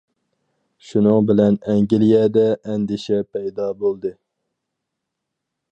[0.91, 4.17] شۇنىڭ بىلەن ئەنگلىيەدە ئەندىشە پەيدا بولدى.